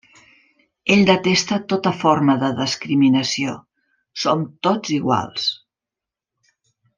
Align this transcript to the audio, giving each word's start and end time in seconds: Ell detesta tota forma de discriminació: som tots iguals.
Ell 0.93 1.01
detesta 1.09 1.59
tota 1.73 1.91
forma 2.05 2.37
de 2.43 2.49
discriminació: 2.61 3.53
som 4.23 4.43
tots 4.69 4.95
iguals. 4.97 5.47